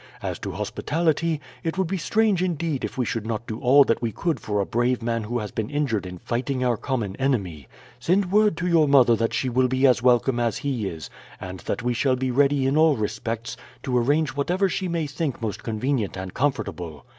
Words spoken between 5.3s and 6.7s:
has been injured in fighting